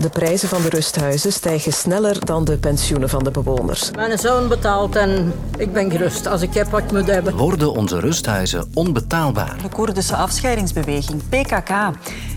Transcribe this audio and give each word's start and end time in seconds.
De 0.00 0.08
prijzen 0.08 0.48
van 0.48 0.62
de 0.62 0.68
rusthuizen 0.68 1.32
stijgen 1.32 1.72
sneller 1.72 2.24
dan 2.24 2.44
de 2.44 2.58
pensioenen 2.58 3.08
van 3.08 3.24
de 3.24 3.30
bewoners. 3.30 3.90
Mijn 3.90 4.18
zoon 4.18 4.48
betaalt 4.48 4.96
en 4.96 5.32
ik 5.56 5.72
ben 5.72 5.90
gerust 5.90 6.26
als 6.26 6.42
ik 6.42 6.54
heb 6.54 6.66
wat 6.66 6.80
ik 6.80 6.92
moet 6.92 7.06
hebben. 7.06 7.36
Worden 7.36 7.72
onze 7.72 8.00
rusthuizen 8.00 8.70
onbetaalbaar? 8.74 9.56
De 9.62 9.68
Koerdische 9.68 10.16
afscheidingsbeweging, 10.16 11.22
PKK, 11.28 11.70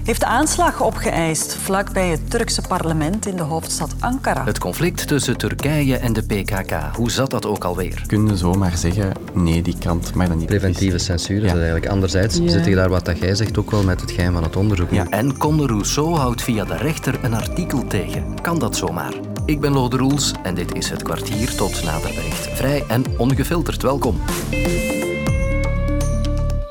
heeft 0.04 0.20
de 0.20 0.26
aanslag 0.26 0.81
opgeëist 0.81 1.56
vlakbij 1.56 2.08
het 2.08 2.29
Turkse 2.29 2.62
parlement 2.62 3.26
in 3.26 3.36
de 3.36 3.42
hoofdstad 3.42 3.96
Ankara. 3.99 4.44
Het 4.44 4.60
conflict 4.60 5.08
tussen 5.08 5.37
Turkije 5.37 5.97
en 5.97 6.13
de 6.13 6.22
PKK, 6.22 6.96
hoe 6.96 7.12
zat 7.12 7.29
dat 7.29 7.46
ook 7.46 7.63
alweer? 7.63 8.04
Kun 8.08 8.28
je 8.28 8.37
zomaar 8.37 8.78
zeggen, 8.78 9.12
nee, 9.33 9.62
die 9.62 9.78
krant 9.78 10.13
mag 10.15 10.28
dat 10.28 10.37
niet. 10.37 10.46
Preventieve 10.46 10.97
censuur 10.97 11.37
is 11.37 11.47
dat 11.47 11.55
eigenlijk. 11.55 11.87
Anderzijds 11.87 12.36
zit 12.46 12.65
je 12.65 12.76
daar 12.76 12.90
wat 12.90 13.05
dat 13.05 13.18
jij 13.18 13.36
zegt 13.36 13.58
ook 13.58 13.72
wel 13.72 13.83
met 13.83 14.01
het 14.01 14.12
geheim 14.12 14.33
van 14.33 14.44
het 14.44 14.55
onderzoek. 14.55 14.92
Ja. 14.92 15.05
En 15.10 15.37
Conde 15.37 15.65
Rousseau 15.65 16.16
houdt 16.16 16.41
via 16.41 16.66
de 16.66 16.77
rechter 16.77 17.24
een 17.24 17.34
artikel 17.34 17.88
tegen. 17.88 18.41
Kan 18.41 18.60
dat 18.60 18.76
zomaar? 18.76 19.13
Ik 19.46 19.60
ben 19.60 19.72
Lode 19.72 19.98
Roels 19.98 20.34
en 20.44 20.55
dit 20.55 20.76
is 20.76 20.90
het 20.90 21.04
kwartier 21.04 21.55
tot 21.55 21.84
nader 21.84 22.13
bericht. 22.13 22.48
Vrij 22.48 22.84
en 22.88 23.04
ongefilterd 23.18 23.82
welkom. 23.82 24.20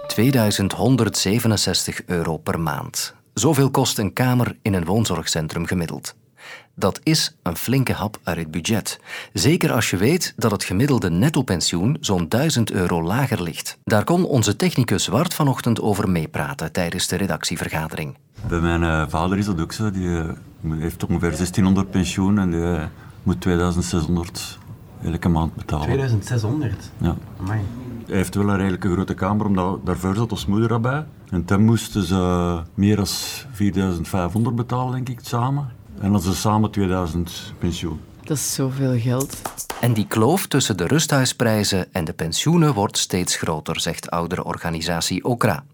2167 0.07 2.03
euro 2.07 2.37
per 2.37 2.61
maand. 2.61 3.15
Zoveel 3.35 3.71
kost 3.71 3.99
een 3.99 4.13
kamer 4.13 4.57
in 4.63 4.75
een 4.75 4.85
woonzorgcentrum 4.85 5.67
gemiddeld. 5.67 6.15
Dat 6.75 7.01
is 7.03 7.37
een 7.43 7.57
flinke 7.57 7.93
hap 7.93 8.19
uit 8.23 8.39
het 8.39 8.51
budget. 8.51 9.01
Zeker 9.33 9.73
als 9.73 9.91
je 9.91 9.97
weet 9.97 10.33
dat 10.37 10.51
het 10.51 10.65
gemiddelde 10.65 11.11
nettopensioen 11.11 11.97
zo'n 12.01 12.29
1000 12.29 12.71
euro 12.71 13.03
lager 13.03 13.43
ligt. 13.43 13.79
Daar 13.85 14.05
kon 14.05 14.25
onze 14.25 14.57
technicus 14.57 15.07
Wart 15.07 15.35
vanochtend 15.35 15.81
over 15.81 16.09
meepraten 16.11 16.73
tijdens 16.73 17.07
de 17.07 17.17
redactievergadering. 17.17 18.17
Bij 18.49 18.61
mijn 18.61 18.83
uh, 18.83 19.05
vader 19.09 19.39
is 19.39 19.47
dat 19.47 19.61
ook 19.61 19.73
zo. 19.73 19.91
Die 19.91 20.07
uh, 20.07 20.25
heeft 20.69 21.03
ongeveer 21.05 21.31
1600 21.31 21.91
pensioen 21.91 22.39
en 22.39 22.51
die 22.51 22.61
uh, 22.61 22.85
moet 23.23 23.41
2600 23.41 24.59
elke 25.05 25.29
maand 25.29 25.55
betalen. 25.55 25.87
2600? 25.87 26.91
Ja. 26.97 27.17
Amai. 27.41 27.61
Hij 28.07 28.17
heeft 28.17 28.35
wel 28.35 28.49
een 28.49 28.57
redelijk 28.57 28.85
grote 28.85 29.15
kamer, 29.15 29.47
omdat 29.47 29.87
daarvoor 29.87 30.15
zat 30.15 30.33
ons 30.33 30.47
moeder 30.47 30.73
erbij. 30.73 31.05
En 31.33 31.45
toen 31.45 31.65
moesten 31.65 32.05
ze 32.05 32.63
meer 32.75 32.97
dan 32.97 33.07
4500 33.07 34.57
betalen, 34.57 34.93
denk 34.93 35.09
ik, 35.09 35.19
samen. 35.23 35.73
En 36.01 36.13
dan 36.13 36.21
ze 36.21 36.35
samen 36.35 36.71
2000 36.71 37.55
pensioen. 37.59 38.01
Dat 38.25 38.37
is 38.37 38.55
zoveel 38.55 38.99
geld. 38.99 39.43
En 39.81 39.93
die 39.93 40.07
kloof 40.07 40.47
tussen 40.47 40.77
de 40.77 40.87
rusthuisprijzen 40.87 41.93
en 41.93 42.05
de 42.05 42.13
pensioenen 42.13 42.75
wordt 42.75 42.99
steeds 42.99 43.37
groter, 43.37 43.81
zegt 43.81 44.11
oudere 44.11 44.45
organisatie 44.45 45.25
OKRA. 45.25 45.65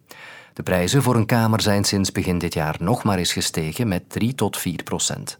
De 0.54 0.62
prijzen 0.62 1.02
voor 1.02 1.16
een 1.16 1.26
kamer 1.26 1.60
zijn 1.60 1.84
sinds 1.84 2.12
begin 2.12 2.38
dit 2.38 2.54
jaar 2.54 2.76
nog 2.80 3.04
maar 3.04 3.18
eens 3.18 3.32
gestegen 3.32 3.88
met 3.88 4.10
3 4.10 4.34
tot 4.34 4.56
4 4.56 4.82
procent. 4.82 5.38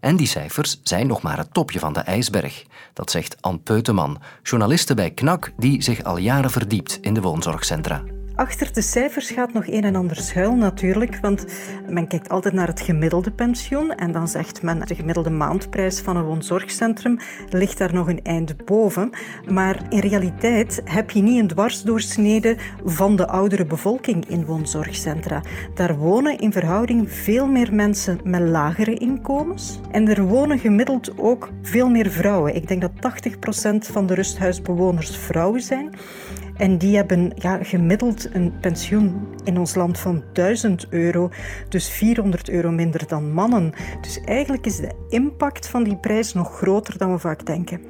En 0.00 0.16
die 0.16 0.26
cijfers 0.26 0.80
zijn 0.82 1.06
nog 1.06 1.22
maar 1.22 1.38
het 1.38 1.54
topje 1.54 1.78
van 1.78 1.92
de 1.92 2.00
ijsberg. 2.00 2.64
Dat 2.92 3.10
zegt 3.10 3.42
Anne 3.42 3.58
Peuteman, 3.58 4.20
journaliste 4.42 4.94
bij 4.94 5.10
KNAK 5.10 5.52
die 5.56 5.82
zich 5.82 6.04
al 6.04 6.16
jaren 6.16 6.50
verdiept 6.50 6.98
in 7.00 7.14
de 7.14 7.20
woonzorgcentra. 7.20 8.02
Achter 8.34 8.72
de 8.72 8.80
cijfers 8.80 9.30
gaat 9.30 9.52
nog 9.52 9.66
een 9.66 9.84
en 9.84 9.96
ander 9.96 10.16
schuil 10.16 10.54
natuurlijk, 10.54 11.18
want 11.20 11.44
men 11.88 12.06
kijkt 12.06 12.28
altijd 12.28 12.54
naar 12.54 12.66
het 12.66 12.80
gemiddelde 12.80 13.30
pensioen 13.30 13.94
en 13.94 14.12
dan 14.12 14.28
zegt 14.28 14.62
men 14.62 14.86
de 14.86 14.94
gemiddelde 14.94 15.30
maandprijs 15.30 16.00
van 16.00 16.16
een 16.16 16.24
woonzorgcentrum 16.24 17.18
ligt 17.48 17.78
daar 17.78 17.94
nog 17.94 18.08
een 18.08 18.22
eind 18.22 18.64
boven. 18.64 19.10
Maar 19.50 19.82
in 19.88 19.98
realiteit 19.98 20.82
heb 20.84 21.10
je 21.10 21.22
niet 21.22 21.40
een 21.40 21.46
dwarsdoorsnede 21.46 22.56
van 22.84 23.16
de 23.16 23.26
oudere 23.26 23.64
bevolking 23.64 24.28
in 24.28 24.44
woonzorgcentra. 24.44 25.42
Daar 25.74 25.96
wonen 25.96 26.38
in 26.38 26.52
verhouding 26.52 27.12
veel 27.12 27.46
meer 27.46 27.74
mensen 27.74 28.20
met 28.24 28.40
lagere 28.40 28.94
inkomens 28.94 29.80
en 29.90 30.08
er 30.08 30.22
wonen 30.22 30.58
gemiddeld 30.58 31.18
ook 31.18 31.50
veel 31.62 31.88
meer 31.88 32.10
vrouwen. 32.10 32.54
Ik 32.54 32.68
denk 32.68 32.80
dat 32.80 32.92
80% 32.92 33.92
van 33.92 34.06
de 34.06 34.14
rusthuisbewoners 34.14 35.16
vrouwen 35.16 35.60
zijn. 35.60 35.90
En 36.56 36.78
die 36.78 36.96
hebben 36.96 37.32
ja, 37.34 37.58
gemiddeld 37.62 38.34
een 38.34 38.52
pensioen 38.60 39.26
in 39.44 39.58
ons 39.58 39.74
land 39.74 39.98
van 39.98 40.22
1000 40.32 40.86
euro, 40.90 41.30
dus 41.68 41.88
400 41.88 42.50
euro 42.50 42.70
minder 42.70 43.06
dan 43.06 43.32
mannen. 43.32 43.72
Dus 44.00 44.20
eigenlijk 44.20 44.66
is 44.66 44.76
de 44.76 44.94
impact 45.08 45.68
van 45.68 45.82
die 45.82 45.96
prijs 45.96 46.32
nog 46.32 46.56
groter 46.56 46.98
dan 46.98 47.12
we 47.12 47.18
vaak 47.18 47.46
denken. 47.46 47.80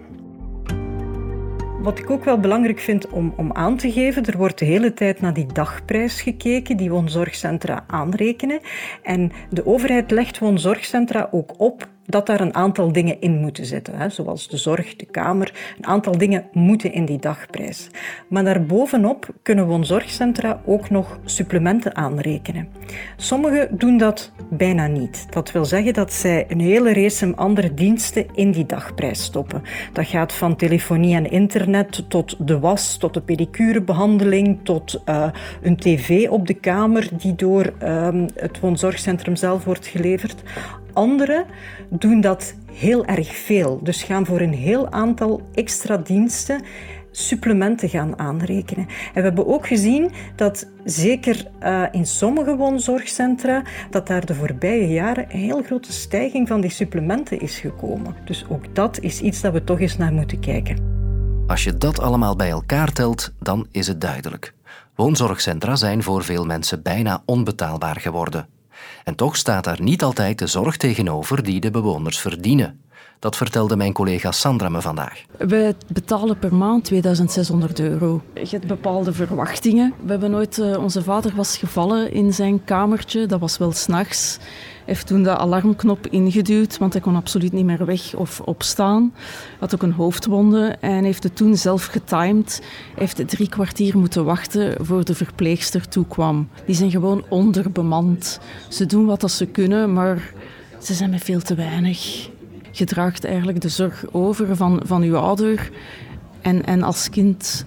Wat 1.83 1.99
ik 1.99 2.11
ook 2.11 2.25
wel 2.25 2.39
belangrijk 2.39 2.79
vind 2.79 3.09
om, 3.09 3.35
om 3.37 3.53
aan 3.53 3.77
te 3.77 3.93
geven, 3.93 4.25
er 4.25 4.37
wordt 4.37 4.59
de 4.59 4.65
hele 4.65 4.95
tijd 4.95 5.21
naar 5.21 5.35
die 5.35 5.53
dagprijs 5.53 6.21
gekeken 6.21 6.77
die 6.77 6.91
woonzorgcentra 6.91 7.85
aanrekenen. 7.87 8.61
En 9.03 9.33
de 9.51 9.67
overheid 9.67 10.11
legt 10.11 10.39
woonzorgcentra 10.39 11.29
ook 11.31 11.61
op 11.61 11.89
dat 12.07 12.27
daar 12.27 12.41
een 12.41 12.55
aantal 12.55 12.93
dingen 12.93 13.21
in 13.21 13.41
moeten 13.41 13.65
zitten, 13.65 13.99
hè, 13.99 14.09
zoals 14.09 14.49
de 14.49 14.57
zorg, 14.57 14.97
de 14.97 15.07
kamer. 15.07 15.75
Een 15.79 15.87
aantal 15.87 16.19
dingen 16.19 16.45
moeten 16.53 16.93
in 16.93 17.05
die 17.05 17.19
dagprijs. 17.19 17.89
Maar 18.29 18.45
daarbovenop 18.45 19.29
kunnen 19.43 19.67
woonzorgcentra 19.67 20.61
ook 20.65 20.91
nog 20.91 21.19
supplementen 21.25 21.97
aanrekenen. 21.97 22.69
Sommigen 23.17 23.79
doen 23.79 23.97
dat 23.99 24.33
bijna 24.51 24.87
niet. 24.87 25.27
Dat 25.31 25.53
wil 25.53 25.65
zeggen 25.65 25.95
dat 25.95 26.13
zij 26.13 26.45
een 26.49 26.61
hele 26.61 26.93
race 26.93 27.37
andere 27.37 27.75
diensten 27.75 28.27
in 28.35 28.51
die 28.51 28.67
dagprijs 28.67 29.23
stoppen. 29.23 29.63
Dat 29.93 30.07
gaat 30.07 30.33
van 30.33 30.57
telefonie 30.57 31.15
en 31.15 31.31
internet 31.31 32.05
tot 32.09 32.37
de 32.47 32.59
was, 32.59 32.97
tot 32.97 33.15
de 33.15 33.21
pedicurebehandeling, 33.21 34.59
tot 34.63 35.03
uh, 35.07 35.27
een 35.63 35.77
tv 35.77 36.29
op 36.29 36.47
de 36.47 36.55
kamer 36.55 37.09
die 37.13 37.35
door 37.35 37.73
uh, 37.83 38.09
het 38.35 38.61
woonzorgcentrum 38.61 39.37
zelf 39.37 39.65
wordt 39.65 39.87
geleverd. 39.87 40.43
Anderen 40.93 41.45
doen 41.89 42.21
dat 42.21 42.55
heel 42.73 43.05
erg 43.05 43.37
veel, 43.37 43.81
dus 43.83 44.03
gaan 44.03 44.27
voor 44.27 44.41
een 44.41 44.55
heel 44.55 44.91
aantal 44.91 45.43
extra 45.55 45.97
diensten 45.97 46.63
supplementen 47.13 47.89
gaan 47.89 48.19
aanrekenen. 48.19 48.87
En 48.87 49.15
we 49.15 49.21
hebben 49.21 49.47
ook 49.47 49.67
gezien 49.67 50.11
dat 50.37 50.67
zeker 50.85 51.47
uh, 51.63 51.83
in 51.91 52.07
sommige 52.07 52.57
woonzorgcentra 52.57 53.63
dat 53.91 54.07
daar 54.07 54.27
de 54.27 54.35
voorbije 54.35 54.89
jaren 54.89 55.27
een 55.29 55.39
heel 55.39 55.63
grote 55.63 55.93
stijging 55.93 56.49
van 56.49 56.61
die 56.61 56.71
supplementen 56.71 57.41
is 57.41 57.59
gekomen. 57.59 58.17
Dus 58.25 58.45
ook 58.49 58.75
dat 58.75 59.01
is 59.01 59.21
iets 59.21 59.41
dat 59.41 59.53
we 59.53 59.65
toch 59.65 59.81
eens 59.81 59.97
naar 59.97 60.13
moeten 60.13 60.41
kijken. 60.41 60.91
Als 61.47 61.65
je 61.65 61.77
dat 61.79 62.01
allemaal 62.01 62.37
bij 62.37 62.51
elkaar 62.51 62.93
telt, 62.93 63.33
dan 63.41 63.67
is 63.71 63.87
het 63.87 64.01
duidelijk. 64.01 64.55
Woonzorgcentra 64.95 65.77
zijn 65.77 66.03
voor 66.03 66.25
veel 66.25 66.45
mensen 66.45 66.83
bijna 66.83 67.23
onbetaalbaar 67.25 68.01
geworden. 68.01 68.47
En 69.05 69.15
toch 69.15 69.37
staat 69.37 69.65
daar 69.65 69.83
niet 69.83 70.03
altijd 70.03 70.39
de 70.39 70.47
zorg 70.47 70.77
tegenover 70.77 71.43
die 71.43 71.61
de 71.61 71.71
bewoners 71.71 72.19
verdienen. 72.19 72.81
Dat 73.23 73.37
vertelde 73.37 73.77
mijn 73.77 73.93
collega 73.93 74.33
Sandra 74.33 74.69
me 74.69 74.81
vandaag. 74.81 75.23
We 75.39 75.75
betalen 75.87 76.39
per 76.39 76.55
maand 76.55 76.85
2600 76.85 77.81
euro. 77.81 78.23
Je 78.35 78.49
hebt 78.51 78.67
bepaalde 78.67 79.13
verwachtingen. 79.13 79.95
We 80.05 80.11
hebben 80.11 80.31
nooit... 80.31 80.59
Uh, 80.59 80.83
onze 80.83 81.03
vader 81.03 81.33
was 81.35 81.57
gevallen 81.57 82.13
in 82.13 82.33
zijn 82.33 82.65
kamertje. 82.65 83.27
Dat 83.27 83.41
was 83.41 83.59
wel 83.59 83.73
s'nachts. 83.73 84.39
Heeft 84.85 85.07
toen 85.07 85.23
de 85.23 85.37
alarmknop 85.37 86.07
ingeduwd, 86.07 86.79
want 86.79 86.93
hij 86.93 87.03
kon 87.03 87.17
absoluut 87.17 87.53
niet 87.53 87.65
meer 87.65 87.85
weg 87.85 88.15
of 88.15 88.41
opstaan. 88.41 89.15
Had 89.59 89.75
ook 89.75 89.83
een 89.83 89.93
hoofdwonde 89.93 90.77
en 90.81 91.05
heeft 91.05 91.23
het 91.23 91.37
toen 91.37 91.57
zelf 91.57 91.85
getimed. 91.85 92.59
Hij 92.63 93.07
heeft 93.07 93.29
drie 93.29 93.49
kwartier 93.49 93.99
moeten 93.99 94.25
wachten 94.25 94.85
voor 94.85 95.05
de 95.05 95.15
verpleegster 95.15 95.89
toekwam. 95.89 96.49
Die 96.67 96.75
zijn 96.75 96.91
gewoon 96.91 97.25
onderbemand. 97.29 98.41
Ze 98.69 98.87
doen 98.87 99.07
wat 99.07 99.31
ze 99.31 99.47
kunnen, 99.47 99.93
maar 99.93 100.33
ze 100.79 100.95
zijn 100.95 101.11
met 101.11 101.23
veel 101.23 101.41
te 101.41 101.55
weinig. 101.55 102.31
Je 102.71 102.85
draagt 102.85 103.25
eigenlijk 103.25 103.61
de 103.61 103.69
zorg 103.69 104.05
over 104.13 104.57
van, 104.57 104.83
van 104.85 105.03
je 105.03 105.17
ouder. 105.17 105.71
En, 106.41 106.65
en 106.65 106.83
als 106.83 107.11
kind 107.11 107.67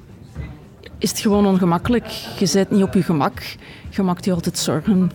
is 0.98 1.10
het 1.10 1.20
gewoon 1.20 1.46
ongemakkelijk. 1.46 2.08
Je 2.40 2.46
zit 2.46 2.72
niet 2.72 2.84
op 2.84 2.94
je 2.94 3.04
gemak. 3.04 3.42
Je 3.90 4.02
maakt 4.02 4.26
je 4.26 4.34
altijd 4.34 4.58
zorgen. 4.58 5.12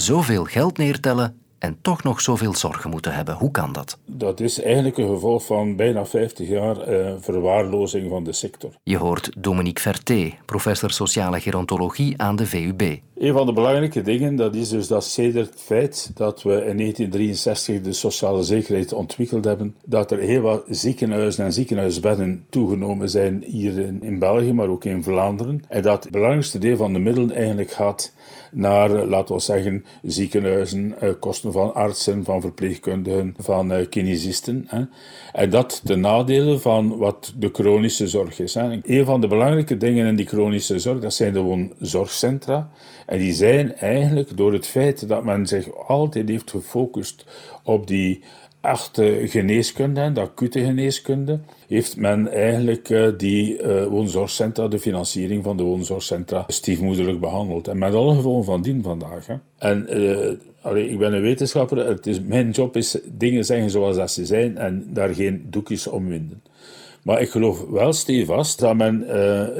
Zoveel 0.00 0.44
geld 0.44 0.78
neertellen 0.78 1.40
en 1.58 1.78
toch 1.82 2.02
nog 2.02 2.20
zoveel 2.20 2.54
zorgen 2.54 2.90
moeten 2.90 3.14
hebben. 3.14 3.34
Hoe 3.34 3.50
kan 3.50 3.72
dat? 3.72 3.98
Dat 4.06 4.40
is 4.40 4.62
eigenlijk 4.62 4.96
een 4.98 5.08
gevolg 5.08 5.44
van 5.44 5.76
bijna 5.76 6.06
50 6.06 6.48
jaar 6.48 6.80
eh, 6.80 7.12
verwaarlozing 7.20 8.08
van 8.08 8.24
de 8.24 8.32
sector. 8.32 8.70
Je 8.82 8.96
hoort 8.96 9.30
Dominique 9.38 9.82
Verté, 9.82 10.34
professor 10.44 10.90
sociale 10.90 11.40
gerontologie 11.40 12.14
aan 12.16 12.36
de 12.36 12.46
VUB. 12.46 13.00
Een 13.20 13.32
van 13.32 13.46
de 13.46 13.52
belangrijke 13.52 14.02
dingen 14.02 14.36
dat 14.36 14.54
is 14.54 14.68
dus 14.68 14.86
dat 14.86 15.04
sedert 15.04 15.50
het 15.50 15.60
feit 15.60 16.10
dat 16.14 16.42
we 16.42 16.50
in 16.50 16.76
1963 16.76 17.80
de 17.80 17.92
sociale 17.92 18.42
zekerheid 18.42 18.92
ontwikkeld 18.92 19.44
hebben, 19.44 19.74
dat 19.84 20.10
er 20.10 20.18
heel 20.18 20.40
wat 20.40 20.64
ziekenhuizen 20.68 21.44
en 21.44 21.52
ziekenhuisbedden 21.52 22.46
toegenomen 22.50 23.10
zijn 23.10 23.44
hier 23.46 23.78
in, 23.78 24.02
in 24.02 24.18
België, 24.18 24.52
maar 24.52 24.68
ook 24.68 24.84
in 24.84 25.02
Vlaanderen. 25.02 25.62
En 25.68 25.82
dat 25.82 26.02
het 26.02 26.12
belangrijkste 26.12 26.58
deel 26.58 26.76
van 26.76 26.92
de 26.92 26.98
middelen 26.98 27.32
eigenlijk 27.32 27.70
gaat 27.70 28.12
naar, 28.52 28.90
laten 28.90 29.34
we 29.34 29.40
zeggen, 29.40 29.84
ziekenhuizen, 30.02 30.94
kosten 31.18 31.52
van 31.52 31.74
artsen, 31.74 32.24
van 32.24 32.40
verpleegkundigen, 32.40 33.34
van 33.38 33.88
kinesisten. 33.88 34.68
En 35.32 35.50
dat 35.50 35.80
ten 35.84 36.00
nadele 36.00 36.58
van 36.58 36.96
wat 36.96 37.32
de 37.36 37.50
chronische 37.52 38.08
zorg 38.08 38.38
is. 38.38 38.54
Een 38.54 39.04
van 39.04 39.20
de 39.20 39.26
belangrijke 39.26 39.76
dingen 39.76 40.06
in 40.06 40.16
die 40.16 40.26
chronische 40.26 40.78
zorg, 40.78 41.00
dat 41.00 41.14
zijn 41.14 41.32
gewoon 41.32 41.72
zorgcentra. 41.78 42.70
En 43.10 43.18
die 43.18 43.32
zijn 43.32 43.76
eigenlijk 43.76 44.36
door 44.36 44.52
het 44.52 44.66
feit 44.66 45.08
dat 45.08 45.24
men 45.24 45.46
zich 45.46 45.86
altijd 45.86 46.28
heeft 46.28 46.50
gefocust 46.50 47.24
op 47.62 47.86
die 47.86 48.22
echte 48.60 49.20
geneeskunde, 49.24 50.12
de 50.12 50.20
acute 50.20 50.64
geneeskunde, 50.64 51.40
heeft 51.68 51.96
men 51.96 52.28
eigenlijk 52.32 52.88
uh, 52.88 53.08
die 53.16 53.62
uh, 53.62 53.86
woonzorgcentra, 53.86 54.68
de 54.68 54.78
financiering 54.78 55.44
van 55.44 55.56
de 55.56 55.62
woonzorgcentra, 55.62 56.44
stiefmoederlijk 56.46 57.20
behandeld. 57.20 57.68
En 57.68 57.78
met 57.78 57.94
alle 57.94 58.14
gevolgen 58.14 58.44
van 58.44 58.62
dien 58.62 58.82
vandaag. 58.82 59.26
En 59.58 59.88
allee, 60.62 60.88
ik 60.88 60.98
ben 60.98 61.12
een 61.12 61.22
wetenschapper, 61.22 61.86
het 61.86 62.06
is, 62.06 62.20
mijn 62.20 62.50
job 62.50 62.76
is 62.76 62.98
dingen 63.12 63.44
zeggen 63.44 63.70
zoals 63.70 63.96
dat 63.96 64.10
ze 64.10 64.26
zijn 64.26 64.58
en 64.58 64.86
daar 64.88 65.14
geen 65.14 65.46
doekjes 65.48 65.86
om 65.86 66.08
winden. 66.08 66.42
Maar 67.02 67.20
ik 67.20 67.30
geloof 67.30 67.64
wel 67.68 67.92
stevast 67.92 68.58
dat 68.58 68.76
men 68.76 69.04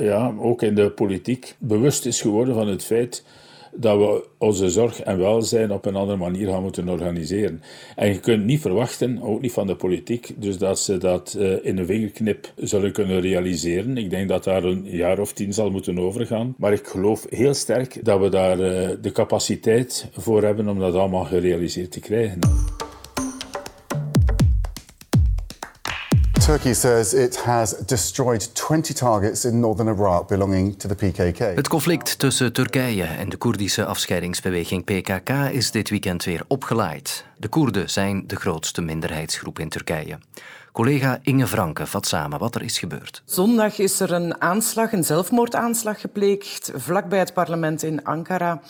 ja, 0.00 0.34
ook 0.38 0.62
in 0.62 0.74
de 0.74 0.90
politiek 0.90 1.54
bewust 1.58 2.06
is 2.06 2.20
geworden 2.20 2.54
van 2.54 2.68
het 2.68 2.84
feit 2.84 3.24
dat 3.72 3.98
we 3.98 4.24
onze 4.38 4.70
zorg 4.70 5.00
en 5.00 5.18
welzijn 5.18 5.72
op 5.72 5.86
een 5.86 5.96
andere 5.96 6.18
manier 6.18 6.48
gaan 6.48 6.62
moeten 6.62 6.88
organiseren. 6.88 7.62
En 7.96 8.08
je 8.08 8.20
kunt 8.20 8.44
niet 8.44 8.60
verwachten, 8.60 9.22
ook 9.22 9.40
niet 9.40 9.52
van 9.52 9.66
de 9.66 9.76
politiek, 9.76 10.34
dus 10.36 10.58
dat 10.58 10.80
ze 10.80 10.98
dat 10.98 11.36
uh, 11.38 11.52
in 11.62 11.78
een 11.78 11.86
vingerknip 11.86 12.52
zullen 12.56 12.92
kunnen 12.92 13.20
realiseren. 13.20 13.96
Ik 13.96 14.10
denk 14.10 14.28
dat 14.28 14.44
daar 14.44 14.64
een 14.64 14.84
jaar 14.84 15.18
of 15.18 15.32
tien 15.32 15.52
zal 15.52 15.70
moeten 15.70 15.98
overgaan. 15.98 16.54
Maar 16.58 16.72
ik 16.72 16.86
geloof 16.86 17.26
heel 17.28 17.54
sterk 17.54 18.04
dat 18.04 18.20
we 18.20 18.28
daar 18.28 18.60
uh, 18.60 18.88
de 19.00 19.12
capaciteit 19.12 20.08
voor 20.12 20.42
hebben 20.42 20.68
om 20.68 20.78
dat 20.78 20.94
allemaal 20.94 21.24
gerealiseerd 21.24 21.92
te 21.92 22.00
krijgen. 22.00 22.38
Turkey 26.40 26.74
says 26.74 27.14
it 27.14 27.36
has 27.36 27.76
destroyed 27.86 28.54
20 28.54 28.94
targets 28.94 29.44
in 29.44 29.60
northern 29.60 29.96
Iraq 29.96 30.26
belonging 30.28 30.78
to 30.78 30.88
the 30.88 30.94
PKK. 30.94 31.38
Het 31.38 31.68
conflict 31.68 32.18
tussen 32.18 32.52
Turkije 32.52 33.04
en 33.04 33.28
de 33.28 33.36
Koerdische 33.36 33.84
afscheidingsbeweging 33.84 34.84
PKK 34.84 35.30
is 35.52 35.70
dit 35.70 35.90
weekend 35.90 36.24
weer 36.24 36.42
opgeleid. 36.48 37.24
De 37.36 37.48
Koerden 37.48 37.90
zijn 37.90 38.24
de 38.26 38.36
grootste 38.36 38.80
minderheidsgroep 38.80 39.58
in 39.58 39.68
Turkije. 39.68 40.18
Collega 40.72 41.18
Inge 41.22 41.46
Franke 41.46 41.86
vat 41.86 42.06
samen 42.06 42.38
wat 42.38 42.54
er 42.54 42.62
is 42.62 42.78
gebeurd. 42.78 43.22
Zondag 43.24 43.78
is 43.78 44.00
er 44.00 44.12
een 44.12 44.40
aanslag, 44.40 44.92
een 44.92 45.04
zelfmoordaanslag 45.04 46.00
gepleegd 46.00 46.70
vlakbij 46.74 47.18
het 47.18 47.32
parlement 47.32 47.82
in 47.82 48.04
Ankara. 48.04 48.60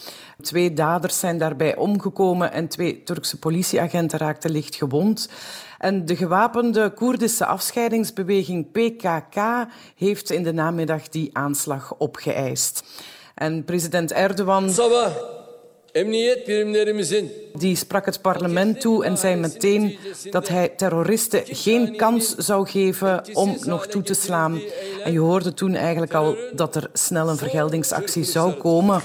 Twee 0.43 0.73
daders 0.73 1.19
zijn 1.19 1.39
daarbij 1.39 1.77
omgekomen 1.77 2.53
en 2.53 2.69
twee 2.69 3.03
Turkse 3.03 3.39
politieagenten 3.39 4.19
raakten 4.19 4.51
licht 4.51 4.75
gewond. 4.75 5.29
En 5.81 6.05
de 6.05 6.17
gewapende 6.17 6.91
Koerdische 6.91 7.47
afscheidingsbeweging 7.47 8.71
PKK 8.71 9.67
heeft 9.97 10.31
in 10.31 10.43
de 10.43 10.53
namiddag 10.53 11.09
die 11.09 11.31
aanslag 11.33 11.95
opgeëist. 11.99 12.83
En 13.35 13.65
president 13.65 14.13
Erdogan... 14.13 14.71
Die 17.53 17.77
sprak 17.77 18.07
het 18.07 18.21
parlement 18.21 18.81
toe 18.81 19.05
en 19.05 19.19
zei 19.19 19.37
meteen 19.37 19.99
dat 20.31 20.49
hij 20.49 20.69
terroristen 20.69 21.43
geen 21.47 21.97
kans 21.97 22.35
zou 22.35 22.69
geven 22.69 23.25
om 23.33 23.57
nog 23.61 23.87
toe 23.87 24.03
te 24.03 24.15
slaan. 24.15 24.61
En 25.05 25.13
je 25.13 25.19
hoorde 25.19 25.55
toen 25.55 25.75
eigenlijk 25.75 26.15
al 26.15 26.37
dat 26.53 26.77
er 26.77 26.91
snel 26.93 27.29
een 27.29 27.37
vergeldingsactie 27.37 28.25
zou 28.25 28.53
komen. 28.53 29.01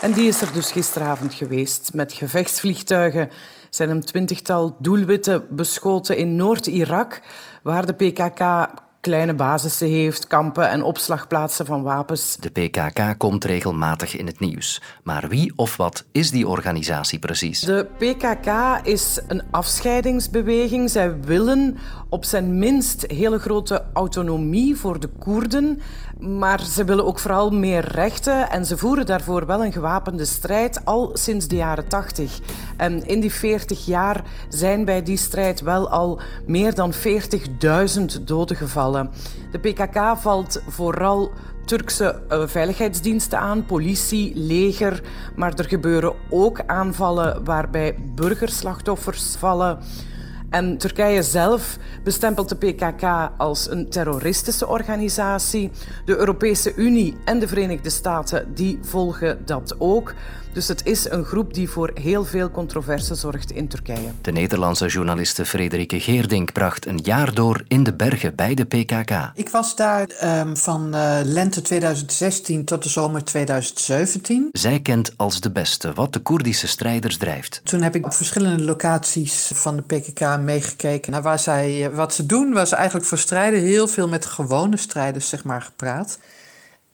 En 0.00 0.12
die 0.12 0.28
is 0.28 0.40
er 0.40 0.52
dus 0.52 0.72
gisteravond 0.72 1.34
geweest 1.34 1.90
met 1.94 2.12
gevechtsvliegtuigen 2.12 3.30
zijn 3.76 3.90
een 3.90 4.04
twintigtal 4.04 4.76
doelwitten 4.78 5.46
beschoten 5.50 6.16
in 6.16 6.36
Noord-Irak, 6.36 7.20
waar 7.62 7.86
de 7.86 7.92
PKK 7.92 8.68
kleine 9.06 9.34
basissen 9.34 9.88
heeft, 9.88 10.26
kampen 10.26 10.68
en 10.70 10.82
opslagplaatsen 10.82 11.66
van 11.66 11.82
wapens. 11.82 12.36
De 12.36 12.50
PKK 12.50 13.18
komt 13.18 13.44
regelmatig 13.44 14.16
in 14.16 14.26
het 14.26 14.40
nieuws. 14.40 14.82
Maar 15.02 15.28
wie 15.28 15.52
of 15.56 15.76
wat 15.76 16.04
is 16.12 16.30
die 16.30 16.48
organisatie 16.48 17.18
precies? 17.18 17.60
De 17.60 17.86
PKK 17.98 18.80
is 18.82 19.20
een 19.28 19.42
afscheidingsbeweging. 19.50 20.90
Zij 20.90 21.20
willen 21.20 21.76
op 22.08 22.24
zijn 22.24 22.58
minst 22.58 23.04
hele 23.06 23.38
grote 23.38 23.84
autonomie 23.92 24.76
voor 24.76 25.00
de 25.00 25.08
Koerden. 25.18 25.80
Maar 26.18 26.64
ze 26.64 26.84
willen 26.84 27.06
ook 27.06 27.18
vooral 27.18 27.50
meer 27.50 27.84
rechten 27.84 28.50
en 28.50 28.66
ze 28.66 28.76
voeren 28.76 29.06
daarvoor 29.06 29.46
wel 29.46 29.64
een 29.64 29.72
gewapende 29.72 30.24
strijd 30.24 30.84
al 30.84 31.10
sinds 31.12 31.48
de 31.48 31.56
jaren 31.56 31.88
80. 31.88 32.38
En 32.76 33.06
in 33.06 33.20
die 33.20 33.32
40 33.32 33.86
jaar 33.86 34.24
zijn 34.48 34.84
bij 34.84 35.02
die 35.02 35.16
strijd 35.16 35.60
wel 35.60 35.90
al 35.90 36.20
meer 36.46 36.74
dan 36.74 36.92
40.000 36.92 38.22
doden 38.24 38.56
gevallen. 38.56 38.95
De 39.50 39.58
PKK 39.58 40.16
valt 40.16 40.62
vooral 40.68 41.32
Turkse 41.64 42.22
uh, 42.28 42.46
veiligheidsdiensten 42.46 43.38
aan, 43.38 43.66
politie, 43.66 44.32
leger, 44.34 45.02
maar 45.36 45.54
er 45.54 45.64
gebeuren 45.64 46.14
ook 46.30 46.60
aanvallen 46.66 47.44
waarbij 47.44 47.96
burgerslachtoffers 48.14 49.36
vallen. 49.38 49.78
En 50.50 50.78
Turkije 50.78 51.22
zelf 51.22 51.78
bestempelt 52.04 52.48
de 52.48 52.56
PKK 52.56 53.30
als 53.36 53.70
een 53.70 53.88
terroristische 53.88 54.66
organisatie. 54.66 55.70
De 56.04 56.16
Europese 56.16 56.74
Unie 56.74 57.16
en 57.24 57.38
de 57.38 57.48
Verenigde 57.48 57.90
Staten 57.90 58.54
die 58.54 58.78
volgen 58.82 59.38
dat 59.44 59.74
ook. 59.78 60.14
Dus 60.56 60.68
het 60.68 60.86
is 60.86 61.10
een 61.10 61.24
groep 61.24 61.54
die 61.54 61.68
voor 61.68 61.90
heel 61.94 62.24
veel 62.24 62.50
controverse 62.50 63.14
zorgt 63.14 63.50
in 63.50 63.68
Turkije. 63.68 64.10
De 64.20 64.32
Nederlandse 64.32 64.86
journaliste 64.86 65.46
Frederike 65.46 66.00
Geerdink 66.00 66.52
bracht 66.52 66.86
een 66.86 67.00
jaar 67.02 67.34
door 67.34 67.64
in 67.68 67.82
de 67.82 67.94
bergen 67.94 68.34
bij 68.34 68.54
de 68.54 68.64
PKK. 68.64 69.30
Ik 69.34 69.48
was 69.48 69.76
daar 69.76 70.08
um, 70.40 70.56
van 70.56 70.94
uh, 70.94 71.18
lente 71.24 71.62
2016 71.62 72.64
tot 72.64 72.82
de 72.82 72.88
zomer 72.88 73.24
2017. 73.24 74.48
Zij 74.52 74.80
kent 74.80 75.12
als 75.16 75.40
de 75.40 75.50
beste 75.50 75.92
wat 75.92 76.12
de 76.12 76.20
Koerdische 76.20 76.68
strijders 76.68 77.16
drijft. 77.16 77.60
Toen 77.64 77.82
heb 77.82 77.94
ik 77.94 78.04
op 78.04 78.12
verschillende 78.12 78.64
locaties 78.64 79.50
van 79.54 79.76
de 79.76 79.82
PKK 79.82 80.38
meegekeken 80.40 81.12
naar 81.12 81.22
waar 81.22 81.38
zij, 81.38 81.86
eh, 81.86 81.94
wat 81.94 82.14
ze 82.14 82.26
doen. 82.26 82.52
Waar 82.52 82.66
ze 82.66 82.74
eigenlijk 82.74 83.06
voor 83.06 83.18
strijden 83.18 83.60
heel 83.60 83.88
veel 83.88 84.08
met 84.08 84.26
gewone 84.26 84.76
strijders 84.76 85.28
zeg 85.28 85.44
maar, 85.44 85.62
gepraat. 85.62 86.18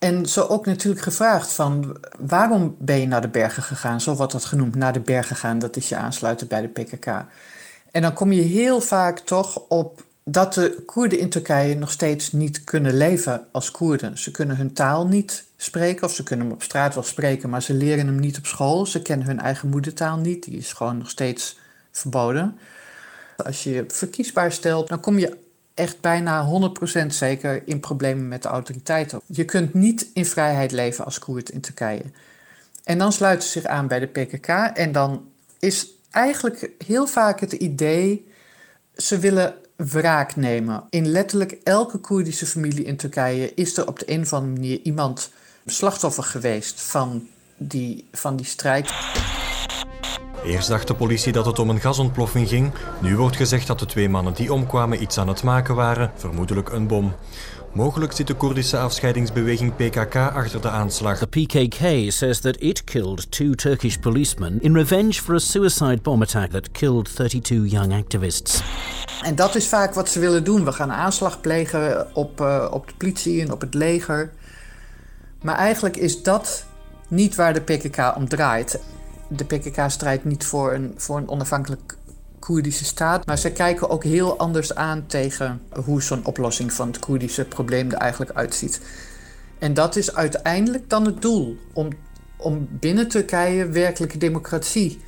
En 0.02 0.26
zo 0.26 0.46
ook 0.46 0.66
natuurlijk 0.66 1.02
gevraagd 1.02 1.52
van 1.52 1.96
waarom 2.18 2.76
ben 2.78 3.00
je 3.00 3.06
naar 3.06 3.20
de 3.20 3.28
bergen 3.28 3.62
gegaan? 3.62 4.00
Zo 4.00 4.14
wordt 4.14 4.32
dat 4.32 4.44
genoemd, 4.44 4.74
naar 4.74 4.92
de 4.92 5.00
bergen 5.00 5.36
gaan. 5.36 5.58
Dat 5.58 5.76
is 5.76 5.88
je 5.88 5.96
aansluiten 5.96 6.46
bij 6.46 6.60
de 6.60 6.68
PKK. 6.68 7.06
En 7.90 8.02
dan 8.02 8.12
kom 8.12 8.32
je 8.32 8.42
heel 8.42 8.80
vaak 8.80 9.18
toch 9.18 9.58
op 9.68 10.04
dat 10.24 10.54
de 10.54 10.82
Koerden 10.86 11.18
in 11.18 11.30
Turkije 11.30 11.76
nog 11.76 11.90
steeds 11.90 12.32
niet 12.32 12.64
kunnen 12.64 12.96
leven 12.96 13.46
als 13.52 13.70
Koerden. 13.70 14.18
Ze 14.18 14.30
kunnen 14.30 14.56
hun 14.56 14.72
taal 14.72 15.06
niet 15.06 15.44
spreken 15.56 16.06
of 16.06 16.14
ze 16.14 16.22
kunnen 16.22 16.46
hem 16.46 16.54
op 16.54 16.62
straat 16.62 16.94
wel 16.94 17.02
spreken, 17.02 17.50
maar 17.50 17.62
ze 17.62 17.74
leren 17.74 18.06
hem 18.06 18.20
niet 18.20 18.38
op 18.38 18.46
school. 18.46 18.86
Ze 18.86 19.02
kennen 19.02 19.26
hun 19.26 19.40
eigen 19.40 19.68
moedertaal 19.68 20.16
niet, 20.16 20.44
die 20.44 20.58
is 20.58 20.72
gewoon 20.72 20.98
nog 20.98 21.10
steeds 21.10 21.58
verboden. 21.90 22.58
Als 23.36 23.62
je 23.64 23.70
je 23.70 23.84
verkiesbaar 23.88 24.52
stelt, 24.52 24.88
dan 24.88 25.00
kom 25.00 25.18
je 25.18 25.36
echt 25.82 26.00
bijna 26.00 26.48
100% 27.02 27.06
zeker 27.06 27.62
in 27.64 27.80
problemen 27.80 28.28
met 28.28 28.42
de 28.42 28.48
autoriteiten. 28.48 29.20
Je 29.26 29.44
kunt 29.44 29.74
niet 29.74 30.06
in 30.14 30.26
vrijheid 30.26 30.72
leven 30.72 31.04
als 31.04 31.18
Koerd 31.18 31.50
in 31.50 31.60
Turkije. 31.60 32.02
En 32.84 32.98
dan 32.98 33.12
sluiten 33.12 33.48
ze 33.48 33.60
zich 33.60 33.64
aan 33.64 33.86
bij 33.86 33.98
de 33.98 34.06
PKK 34.06 34.48
en 34.74 34.92
dan 34.92 35.28
is 35.58 35.86
eigenlijk 36.10 36.70
heel 36.86 37.06
vaak 37.06 37.40
het 37.40 37.52
idee, 37.52 38.26
ze 38.96 39.18
willen 39.18 39.54
wraak 39.76 40.36
nemen. 40.36 40.84
In 40.90 41.06
letterlijk 41.06 41.52
elke 41.64 41.98
Koerdische 41.98 42.46
familie 42.46 42.84
in 42.84 42.96
Turkije 42.96 43.54
is 43.54 43.76
er 43.76 43.88
op 43.88 43.98
de 43.98 44.10
een 44.10 44.20
of 44.20 44.32
andere 44.32 44.52
manier 44.52 44.80
iemand 44.82 45.30
slachtoffer 45.66 46.24
geweest 46.24 46.80
van 46.80 47.28
die, 47.56 48.08
van 48.12 48.36
die 48.36 48.46
strijd. 48.46 48.90
Eerst 50.44 50.68
dacht 50.68 50.86
de 50.86 50.94
politie 50.94 51.32
dat 51.32 51.46
het 51.46 51.58
om 51.58 51.70
een 51.70 51.80
gasontploffing 51.80 52.48
ging. 52.48 52.72
Nu 53.00 53.16
wordt 53.16 53.36
gezegd 53.36 53.66
dat 53.66 53.78
de 53.78 53.86
twee 53.86 54.08
mannen 54.08 54.34
die 54.34 54.52
omkwamen 54.52 55.02
iets 55.02 55.18
aan 55.18 55.28
het 55.28 55.42
maken 55.42 55.74
waren, 55.74 56.12
vermoedelijk 56.16 56.68
een 56.68 56.86
bom. 56.86 57.14
Mogelijk 57.72 58.12
zit 58.12 58.26
de 58.26 58.34
Koerdische 58.34 58.78
afscheidingsbeweging 58.78 59.76
PKK 59.76 60.14
achter 60.14 60.60
de 60.60 60.68
aanslag. 60.68 61.18
The 61.18 61.26
PKK 61.26 62.12
says 62.12 62.40
that 62.40 62.56
it 62.60 62.84
killed 62.84 63.30
two 63.30 63.54
Turkish 63.54 63.96
policemen 63.96 64.62
in 64.62 64.74
revenge 64.74 65.12
for 65.12 65.34
a 65.34 65.38
suicide 65.38 65.98
bomb 66.02 66.22
attack 66.22 66.50
that 66.50 66.70
killed 66.70 67.14
32 67.14 67.70
young 67.70 67.92
activists. 67.92 68.62
En 69.22 69.34
dat 69.34 69.54
is 69.54 69.68
vaak 69.68 69.94
wat 69.94 70.08
ze 70.08 70.20
willen 70.20 70.44
doen. 70.44 70.64
We 70.64 70.72
gaan 70.72 70.92
aanslag 70.92 71.40
plegen 71.40 72.06
op, 72.14 72.40
uh, 72.40 72.68
op 72.70 72.86
de 72.86 72.94
politie 72.96 73.40
en 73.40 73.52
op 73.52 73.60
het 73.60 73.74
leger. 73.74 74.32
Maar 75.42 75.56
eigenlijk 75.56 75.96
is 75.96 76.22
dat 76.22 76.64
niet 77.08 77.34
waar 77.34 77.54
de 77.54 77.60
PKK 77.60 78.16
om 78.16 78.28
draait 78.28 78.80
de 79.36 79.44
PKK 79.44 79.90
strijdt 79.90 80.24
niet 80.24 80.44
voor 80.44 80.72
een, 80.72 80.94
voor 80.96 81.16
een 81.16 81.28
onafhankelijk 81.28 81.96
Koerdische 82.38 82.84
staat. 82.84 83.26
Maar 83.26 83.38
zij 83.38 83.50
kijken 83.50 83.90
ook 83.90 84.04
heel 84.04 84.38
anders 84.38 84.74
aan 84.74 85.06
tegen 85.06 85.60
hoe 85.84 86.02
zo'n 86.02 86.24
oplossing 86.24 86.72
van 86.72 86.86
het 86.86 86.98
Koerdische 86.98 87.44
probleem 87.44 87.90
er 87.90 87.98
eigenlijk 87.98 88.32
uitziet. 88.32 88.80
En 89.58 89.74
dat 89.74 89.96
is 89.96 90.14
uiteindelijk 90.14 90.90
dan 90.90 91.06
het 91.06 91.22
doel. 91.22 91.56
Om, 91.72 91.88
om 92.36 92.68
binnen 92.70 93.08
Turkije 93.08 93.68
werkelijke 93.68 94.18
democratie 94.18 95.00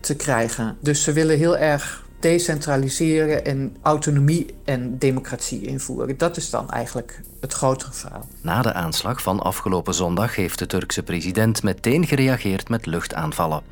te 0.00 0.16
krijgen. 0.16 0.76
Dus 0.80 1.02
ze 1.02 1.12
willen 1.12 1.38
heel 1.38 1.56
erg 1.56 2.04
decentraliseren 2.20 3.44
en 3.44 3.76
autonomie 3.82 4.54
en 4.64 4.98
democratie 4.98 5.66
invoeren. 5.66 6.18
Dat 6.18 6.36
is 6.36 6.50
dan 6.50 6.70
eigenlijk 6.70 7.20
het 7.40 7.52
grotere 7.52 7.92
verhaal. 7.92 8.28
Na 8.42 8.62
de 8.62 8.72
aanslag 8.72 9.22
van 9.22 9.40
afgelopen 9.40 9.94
zondag 9.94 10.36
heeft 10.36 10.58
de 10.58 10.66
Turkse 10.66 11.02
president 11.02 11.62
meteen 11.62 12.06
gereageerd 12.06 12.68
met 12.68 12.86
luchtaanvallen. 12.86 13.62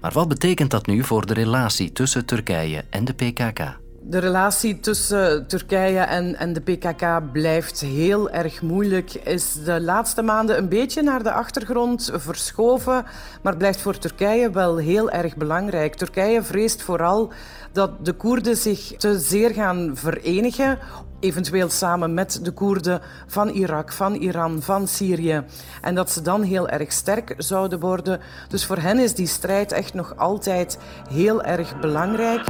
Maar 0.00 0.12
wat 0.12 0.28
betekent 0.28 0.70
dat 0.70 0.86
nu 0.86 1.04
voor 1.04 1.26
de 1.26 1.34
relatie 1.34 1.92
tussen 1.92 2.24
Turkije 2.24 2.84
en 2.90 3.04
de 3.04 3.12
PKK? 3.12 3.84
De 4.08 4.18
relatie 4.18 4.80
tussen 4.80 5.46
Turkije 5.46 5.98
en, 5.98 6.36
en 6.36 6.52
de 6.52 6.60
PKK 6.60 7.32
blijft 7.32 7.80
heel 7.80 8.30
erg 8.30 8.62
moeilijk. 8.62 9.14
Is 9.14 9.52
de 9.64 9.80
laatste 9.80 10.22
maanden 10.22 10.58
een 10.58 10.68
beetje 10.68 11.02
naar 11.02 11.22
de 11.22 11.32
achtergrond 11.32 12.10
verschoven, 12.14 13.04
maar 13.42 13.56
blijft 13.56 13.80
voor 13.80 13.98
Turkije 13.98 14.50
wel 14.50 14.76
heel 14.76 15.10
erg 15.10 15.36
belangrijk. 15.36 15.94
Turkije 15.94 16.42
vreest 16.42 16.82
vooral 16.82 17.32
dat 17.72 18.04
de 18.04 18.12
Koerden 18.12 18.56
zich 18.56 18.92
te 18.96 19.18
zeer 19.18 19.50
gaan 19.50 19.90
verenigen, 19.94 20.78
eventueel 21.20 21.68
samen 21.68 22.14
met 22.14 22.40
de 22.42 22.50
Koerden 22.50 23.00
van 23.26 23.48
Irak, 23.48 23.92
van 23.92 24.14
Iran, 24.14 24.62
van 24.62 24.88
Syrië. 24.88 25.44
En 25.82 25.94
dat 25.94 26.10
ze 26.10 26.22
dan 26.22 26.42
heel 26.42 26.68
erg 26.68 26.92
sterk 26.92 27.34
zouden 27.38 27.80
worden. 27.80 28.20
Dus 28.48 28.66
voor 28.66 28.78
hen 28.78 28.98
is 28.98 29.14
die 29.14 29.26
strijd 29.26 29.72
echt 29.72 29.94
nog 29.94 30.16
altijd 30.16 30.78
heel 31.08 31.42
erg 31.42 31.80
belangrijk. 31.80 32.44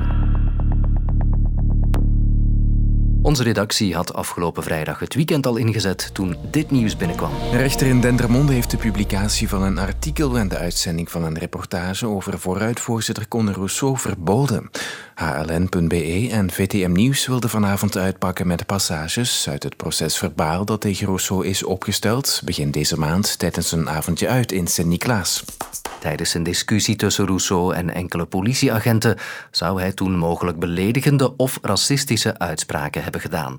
Onze 3.26 3.42
redactie 3.42 3.94
had 3.94 4.14
afgelopen 4.14 4.62
vrijdag 4.62 4.98
het 4.98 5.14
weekend 5.14 5.46
al 5.46 5.56
ingezet 5.56 6.10
toen 6.14 6.36
dit 6.50 6.70
nieuws 6.70 6.96
binnenkwam. 6.96 7.30
De 7.50 7.56
rechter 7.56 7.86
in 7.86 8.00
Dendermonde 8.00 8.52
heeft 8.52 8.70
de 8.70 8.76
publicatie 8.76 9.48
van 9.48 9.62
een 9.62 9.78
artikel 9.78 10.38
en 10.38 10.48
de 10.48 10.56
uitzending 10.56 11.10
van 11.10 11.24
een 11.24 11.38
reportage 11.38 12.06
over 12.06 12.38
vooruitvoorzitter 12.38 13.28
Conor 13.28 13.54
Rousseau 13.54 13.98
verboden. 13.98 14.70
HLN.be 15.16 16.28
en 16.30 16.50
VTM 16.50 16.92
Nieuws 16.92 17.26
wilden 17.26 17.50
vanavond 17.50 17.96
uitpakken 17.96 18.46
met 18.46 18.66
passages 18.66 19.48
uit 19.48 19.62
het 19.62 19.76
proces 19.76 20.18
verbaal 20.18 20.64
dat 20.64 20.80
tegen 20.80 21.06
Rousseau 21.06 21.46
is 21.46 21.62
opgesteld 21.62 22.40
begin 22.44 22.70
deze 22.70 22.98
maand 22.98 23.38
tijdens 23.38 23.72
een 23.72 23.88
avondje 23.88 24.28
uit 24.28 24.52
in 24.52 24.66
Sint-Niklaas. 24.66 25.44
Tijdens 26.00 26.34
een 26.34 26.42
discussie 26.42 26.96
tussen 26.96 27.26
Rousseau 27.26 27.74
en 27.74 27.94
enkele 27.94 28.24
politieagenten 28.24 29.16
zou 29.50 29.80
hij 29.80 29.92
toen 29.92 30.18
mogelijk 30.18 30.58
beledigende 30.58 31.36
of 31.36 31.58
racistische 31.62 32.38
uitspraken 32.38 33.02
hebben 33.02 33.20
gedaan. 33.20 33.58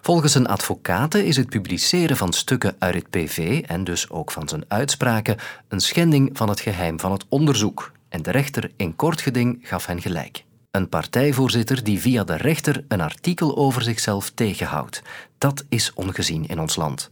Volgens 0.00 0.34
een 0.34 0.48
advocaten 0.48 1.24
is 1.24 1.36
het 1.36 1.48
publiceren 1.48 2.16
van 2.16 2.32
stukken 2.32 2.76
uit 2.78 2.94
het 2.94 3.10
PV 3.10 3.62
en 3.66 3.84
dus 3.84 4.10
ook 4.10 4.30
van 4.30 4.48
zijn 4.48 4.64
uitspraken 4.68 5.36
een 5.68 5.80
schending 5.80 6.30
van 6.32 6.48
het 6.48 6.60
geheim 6.60 7.00
van 7.00 7.12
het 7.12 7.24
onderzoek. 7.28 7.92
En 8.08 8.22
de 8.22 8.30
rechter 8.30 8.70
in 8.76 8.96
kort 8.96 9.20
geding 9.20 9.58
gaf 9.62 9.86
hen 9.86 10.00
gelijk. 10.00 10.44
Een 10.70 10.88
partijvoorzitter 10.88 11.84
die 11.84 12.00
via 12.00 12.24
de 12.24 12.36
rechter 12.36 12.84
een 12.88 13.00
artikel 13.00 13.56
over 13.56 13.82
zichzelf 13.82 14.30
tegenhoudt. 14.30 15.02
Dat 15.38 15.64
is 15.68 15.92
ongezien 15.94 16.46
in 16.46 16.60
ons 16.60 16.76
land. 16.76 17.10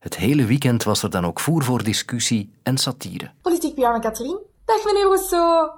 Het 0.00 0.16
hele 0.16 0.44
weekend 0.44 0.82
was 0.84 1.02
er 1.02 1.10
dan 1.10 1.26
ook 1.26 1.40
voer 1.40 1.64
voor 1.64 1.82
discussie 1.82 2.52
en 2.62 2.78
satire. 2.78 3.30
Politiek 3.42 3.74
pyjama 3.74 3.98
Katrien. 3.98 4.38
Dag 4.64 4.84
meneer 4.84 5.02
Rousseau. 5.02 5.70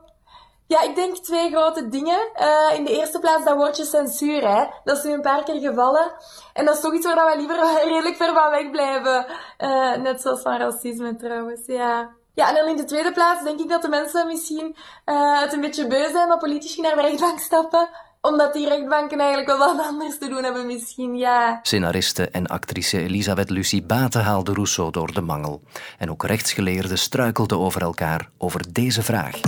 Ja, 0.67 0.83
ik 0.83 0.95
denk 0.95 1.17
twee 1.17 1.51
grote 1.51 1.89
dingen. 1.89 2.31
Uh, 2.41 2.79
in 2.79 2.85
de 2.85 2.99
eerste 2.99 3.19
plaats 3.19 3.45
dat 3.45 3.57
woordje 3.57 3.85
censuur. 3.85 4.49
Hè. 4.49 4.65
Dat 4.85 4.97
is 4.97 5.05
nu 5.05 5.13
een 5.13 5.21
paar 5.21 5.43
keer 5.43 5.61
gevallen. 5.61 6.13
En 6.53 6.65
dat 6.65 6.75
is 6.75 6.81
toch 6.81 6.95
iets 6.95 7.07
waar 7.07 7.25
wij 7.25 7.37
liever 7.37 7.57
redelijk 7.85 8.17
ver 8.17 8.35
van 8.35 8.51
weg 8.51 8.71
blijven. 8.71 9.27
Uh, 9.59 9.97
net 9.97 10.21
zoals 10.21 10.41
van 10.41 10.59
racisme 10.59 11.17
trouwens, 11.17 11.67
ja. 11.67 12.19
Ja, 12.35 12.49
en 12.49 12.55
dan 12.55 12.69
in 12.69 12.77
de 12.77 12.85
tweede 12.85 13.13
plaats 13.13 13.43
denk 13.43 13.61
ik 13.61 13.69
dat 13.69 13.83
de 13.83 13.89
mensen 13.89 14.27
misschien 14.27 14.77
uh, 15.07 15.41
het 15.41 15.53
een 15.53 15.61
beetje 15.61 15.87
beu 15.87 16.11
zijn 16.11 16.29
dat 16.29 16.39
politici 16.39 16.81
naar 16.81 16.95
de 16.95 17.03
rechtbank 17.03 17.39
stappen 17.39 17.89
omdat 18.21 18.53
die 18.53 18.69
rechtbanken 18.69 19.19
eigenlijk 19.19 19.59
wel 19.59 19.77
wat 19.77 19.87
anders 19.87 20.19
te 20.19 20.29
doen 20.29 20.45
hebben 20.45 20.67
misschien, 20.67 21.17
ja. 21.17 21.61
Scenariste 21.63 22.29
en 22.31 22.47
actrice 22.47 22.99
Elisabeth 22.99 23.51
Lucie 23.51 23.83
Baten 23.83 24.23
haalde 24.23 24.53
Rousseau 24.53 24.91
door 24.91 25.13
de 25.13 25.21
mangel. 25.21 25.63
En 25.99 26.11
ook 26.11 26.25
rechtsgeleerden 26.25 26.99
struikelden 26.99 27.59
over 27.59 27.83
elkaar 27.83 28.31
over 28.39 28.73
deze 28.73 29.03
vraag. 29.03 29.41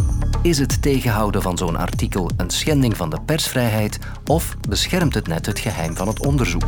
Is 0.42 0.58
het 0.58 0.82
tegenhouden 0.82 1.42
van 1.42 1.58
zo'n 1.58 1.76
artikel 1.76 2.30
een 2.36 2.50
schending 2.50 2.96
van 2.96 3.10
de 3.10 3.20
persvrijheid 3.26 3.98
of 4.26 4.56
beschermt 4.68 5.14
het 5.14 5.26
net 5.26 5.46
het 5.46 5.58
geheim 5.58 5.96
van 5.96 6.08
het 6.08 6.26
onderzoek? 6.26 6.64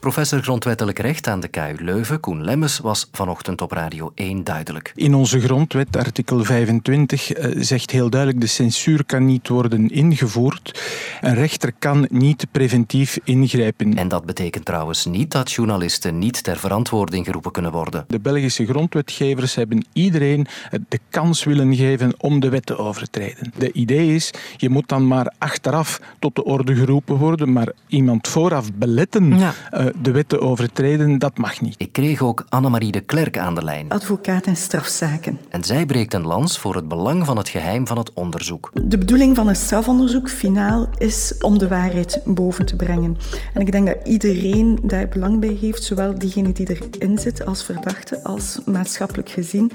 Professor 0.00 0.42
grondwettelijk 0.42 0.98
recht 0.98 1.26
aan 1.26 1.40
de 1.40 1.48
KU 1.48 1.74
Leuven, 1.78 2.20
Koen 2.20 2.44
Lemmens, 2.44 2.78
was 2.78 3.08
vanochtend 3.12 3.60
op 3.60 3.72
Radio 3.72 4.12
1 4.14 4.44
duidelijk. 4.44 4.92
In 4.94 5.14
onze 5.14 5.40
grondwet, 5.40 5.96
artikel 5.96 6.44
25, 6.44 7.32
eh, 7.32 7.50
zegt 7.62 7.90
heel 7.90 8.10
duidelijk: 8.10 8.40
de 8.40 8.46
censuur 8.46 9.04
kan 9.04 9.24
niet 9.24 9.48
worden 9.48 9.88
ingevoerd. 9.88 10.80
Een 11.20 11.34
rechter 11.34 11.72
kan 11.78 12.06
niet 12.10 12.46
preventief 12.50 13.18
ingrijpen. 13.24 13.96
En 13.96 14.08
dat 14.08 14.24
betekent 14.24 14.64
trouwens 14.64 15.04
niet 15.04 15.30
dat 15.30 15.52
journalisten 15.52 16.18
niet 16.18 16.42
ter 16.42 16.56
verantwoording 16.56 17.24
geroepen 17.26 17.52
kunnen 17.52 17.72
worden. 17.72 18.04
De 18.08 18.20
Belgische 18.20 18.66
grondwetgevers 18.66 19.54
hebben 19.54 19.84
iedereen 19.92 20.46
de 20.88 20.98
kans 21.10 21.44
willen 21.44 21.74
geven 21.74 22.14
om 22.18 22.40
de 22.40 22.48
wet 22.48 22.66
te 22.66 22.78
overtreden. 22.78 23.52
De 23.56 23.72
idee 23.72 24.14
is, 24.14 24.30
je 24.56 24.68
moet 24.68 24.88
dan 24.88 25.06
maar 25.06 25.32
achteraf 25.38 26.00
tot 26.18 26.34
de 26.34 26.44
orde 26.44 26.74
geroepen 26.74 27.16
worden, 27.16 27.52
maar 27.52 27.72
iemand 27.86 28.28
vooraf 28.28 28.72
beletten. 28.74 29.38
Ja. 29.38 29.54
Uh, 29.72 29.89
de 30.02 30.10
wet 30.10 30.28
te 30.28 30.40
overtreden, 30.40 31.18
dat 31.18 31.38
mag 31.38 31.60
niet. 31.60 31.74
Ik 31.78 31.92
kreeg 31.92 32.22
ook 32.22 32.44
Annemarie 32.48 32.92
de 32.92 33.00
Klerk 33.00 33.38
aan 33.38 33.54
de 33.54 33.64
lijn. 33.64 33.88
Advocaat 33.88 34.46
in 34.46 34.56
strafzaken. 34.56 35.38
En 35.48 35.64
zij 35.64 35.86
breekt 35.86 36.14
een 36.14 36.26
lans 36.26 36.58
voor 36.58 36.74
het 36.74 36.88
belang 36.88 37.26
van 37.26 37.36
het 37.36 37.48
geheim 37.48 37.86
van 37.86 37.98
het 37.98 38.12
onderzoek. 38.12 38.70
De 38.84 38.98
bedoeling 38.98 39.36
van 39.36 39.48
een 39.48 39.56
strafonderzoek 39.56 40.28
finaal 40.28 40.88
is 40.98 41.34
om 41.40 41.58
de 41.58 41.68
waarheid 41.68 42.20
boven 42.24 42.66
te 42.66 42.76
brengen. 42.76 43.16
En 43.54 43.60
ik 43.60 43.72
denk 43.72 43.86
dat 43.86 43.96
iedereen 44.04 44.78
daar 44.82 45.08
belang 45.08 45.40
bij 45.40 45.56
heeft, 45.60 45.82
zowel 45.82 46.18
diegene 46.18 46.52
die 46.52 46.68
erin 46.68 47.18
zit 47.18 47.46
als 47.46 47.64
verdachte, 47.64 48.24
als 48.24 48.58
maatschappelijk 48.64 49.28
gezien. 49.28 49.72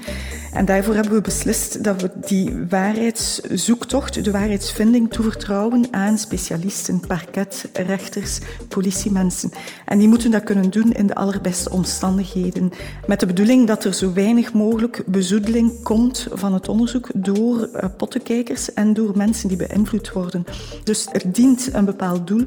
En 0.52 0.64
daarvoor 0.64 0.94
hebben 0.94 1.12
we 1.12 1.20
beslist 1.20 1.84
dat 1.84 2.02
we 2.02 2.10
die 2.26 2.66
waarheidszoektocht, 2.68 4.24
de 4.24 4.30
waarheidsvinding, 4.30 5.10
toevertrouwen 5.10 5.86
aan 5.90 6.18
specialisten, 6.18 7.00
parket, 7.06 7.68
rechters, 7.72 8.38
politiemensen. 8.68 9.50
En 9.84 9.98
die 9.98 10.05
moeten 10.08 10.30
dat 10.30 10.44
kunnen 10.44 10.70
doen 10.70 10.92
in 10.92 11.06
de 11.06 11.14
allerbeste 11.14 11.70
omstandigheden. 11.70 12.72
Met 13.06 13.20
de 13.20 13.26
bedoeling 13.26 13.66
dat 13.66 13.84
er 13.84 13.94
zo 13.94 14.12
weinig 14.12 14.52
mogelijk 14.52 15.02
bezoedeling 15.06 15.82
komt 15.82 16.26
van 16.32 16.54
het 16.54 16.68
onderzoek 16.68 17.08
door 17.14 17.68
uh, 17.74 17.84
pottenkijkers 17.96 18.74
en 18.74 18.94
door 18.94 19.16
mensen 19.16 19.48
die 19.48 19.56
beïnvloed 19.56 20.12
worden. 20.12 20.44
Dus 20.84 21.06
er 21.12 21.22
dient 21.32 21.68
een 21.72 21.84
bepaald 21.84 22.26
doel. 22.26 22.44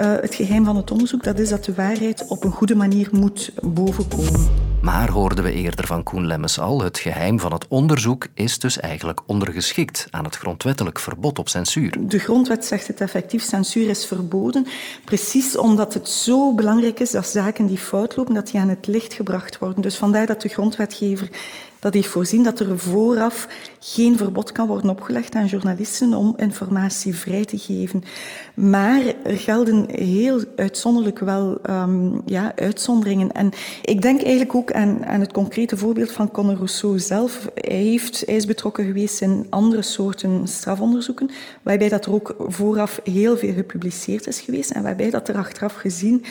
Uh, 0.00 0.14
het 0.20 0.34
geheim 0.34 0.64
van 0.64 0.76
het 0.76 0.90
onderzoek 0.90 1.24
dat 1.24 1.38
is 1.38 1.48
dat 1.48 1.64
de 1.64 1.74
waarheid 1.74 2.26
op 2.28 2.44
een 2.44 2.52
goede 2.52 2.74
manier 2.74 3.08
moet 3.12 3.52
bovenkomen. 3.62 4.67
Maar 4.82 5.10
hoorden 5.10 5.44
we 5.44 5.52
eerder 5.52 5.86
van 5.86 6.02
Koen 6.02 6.26
Lemmens 6.26 6.58
al, 6.58 6.82
het 6.82 6.98
geheim 6.98 7.40
van 7.40 7.52
het 7.52 7.68
onderzoek 7.68 8.26
is 8.34 8.58
dus 8.58 8.80
eigenlijk 8.80 9.20
ondergeschikt 9.26 10.06
aan 10.10 10.24
het 10.24 10.36
grondwettelijk 10.36 10.98
verbod 10.98 11.38
op 11.38 11.48
censuur. 11.48 11.96
De 12.00 12.18
grondwet 12.18 12.64
zegt 12.64 12.86
het 12.86 13.00
effectief, 13.00 13.42
censuur 13.42 13.88
is 13.88 14.06
verboden, 14.06 14.66
precies 15.04 15.56
omdat 15.56 15.94
het 15.94 16.08
zo 16.08 16.54
belangrijk 16.54 17.00
is 17.00 17.10
dat 17.10 17.26
zaken 17.26 17.66
die 17.66 17.78
fout 17.78 18.16
lopen, 18.16 18.34
dat 18.34 18.50
die 18.50 18.60
aan 18.60 18.68
het 18.68 18.86
licht 18.86 19.12
gebracht 19.14 19.58
worden. 19.58 19.82
Dus 19.82 19.96
vandaar 19.96 20.26
dat 20.26 20.42
de 20.42 20.48
grondwetgever 20.48 21.28
dat 21.78 21.94
heeft 21.94 22.08
voorzien 22.08 22.42
dat 22.42 22.60
er 22.60 22.78
vooraf 22.78 23.48
geen 23.78 24.16
verbod 24.16 24.52
kan 24.52 24.66
worden 24.66 24.90
opgelegd 24.90 25.34
aan 25.34 25.46
journalisten 25.46 26.14
om 26.14 26.34
informatie 26.36 27.14
vrij 27.14 27.44
te 27.44 27.58
geven. 27.58 28.02
Maar 28.54 29.00
er 29.24 29.38
gelden 29.38 29.86
heel 29.90 30.40
uitzonderlijk 30.56 31.18
wel 31.18 31.58
um, 31.70 32.22
ja, 32.26 32.52
uitzonderingen. 32.56 33.32
En 33.32 33.50
ik 33.82 34.02
denk 34.02 34.20
eigenlijk 34.20 34.54
ook 34.54 34.72
aan, 34.72 35.06
aan 35.06 35.20
het 35.20 35.32
concrete 35.32 35.76
voorbeeld 35.76 36.12
van 36.12 36.30
Conor 36.30 36.54
Rousseau 36.54 36.98
zelf. 36.98 37.48
Hij, 37.54 37.76
heeft, 37.76 38.22
hij 38.26 38.36
is 38.36 38.46
betrokken 38.46 38.84
geweest 38.84 39.20
in 39.20 39.46
andere 39.50 39.82
soorten 39.82 40.48
strafonderzoeken, 40.48 41.30
waarbij 41.62 41.88
dat 41.88 42.06
er 42.06 42.12
ook 42.12 42.34
vooraf 42.38 43.00
heel 43.04 43.36
veel 43.36 43.52
gepubliceerd 43.52 44.26
is 44.26 44.40
geweest 44.40 44.70
en 44.70 44.82
waarbij 44.82 45.10
dat 45.10 45.28
er 45.28 45.36
achteraf 45.36 45.74
gezien 45.74 46.24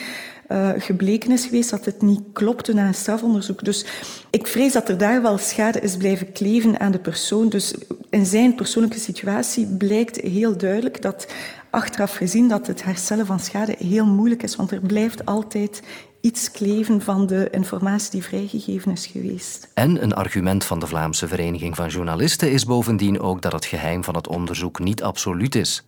uh, 0.51 0.69
gebleken 0.77 1.31
is 1.31 1.45
geweest 1.45 1.69
dat 1.69 1.85
het 1.85 2.01
niet 2.01 2.21
klopte 2.33 2.73
na 2.73 2.87
een 2.87 2.93
strafonderzoek. 2.93 3.63
Dus 3.63 3.85
ik 4.29 4.47
vrees 4.47 4.73
dat 4.73 4.89
er 4.89 4.97
daar 4.97 5.21
wel 5.21 5.37
schade 5.37 5.79
is 5.79 5.97
blijven 5.97 6.31
kleven 6.31 6.79
aan 6.79 6.91
de 6.91 6.99
persoon. 6.99 7.49
Dus 7.49 7.73
in 8.09 8.25
zijn 8.25 8.55
persoonlijke 8.55 8.99
situatie 8.99 9.65
blijkt 9.65 10.21
heel 10.21 10.57
duidelijk 10.57 11.01
dat 11.01 11.27
achteraf 11.69 12.15
gezien 12.15 12.47
dat 12.47 12.67
het 12.67 12.83
herstellen 12.83 13.25
van 13.25 13.39
schade 13.39 13.75
heel 13.79 14.05
moeilijk 14.05 14.43
is, 14.43 14.55
want 14.55 14.71
er 14.71 14.79
blijft 14.79 15.25
altijd 15.25 15.81
iets 16.21 16.51
kleven 16.51 17.01
van 17.01 17.27
de 17.27 17.47
informatie 17.51 18.11
die 18.11 18.23
vrijgegeven 18.23 18.91
is 18.91 19.05
geweest. 19.05 19.67
En 19.73 20.03
een 20.03 20.13
argument 20.13 20.63
van 20.63 20.79
de 20.79 20.87
Vlaamse 20.87 21.27
Vereniging 21.27 21.75
van 21.75 21.89
Journalisten 21.89 22.51
is 22.51 22.65
bovendien 22.65 23.19
ook 23.19 23.41
dat 23.41 23.51
het 23.51 23.65
geheim 23.65 24.03
van 24.03 24.15
het 24.15 24.27
onderzoek 24.27 24.79
niet 24.79 25.03
absoluut 25.03 25.55
is. 25.55 25.87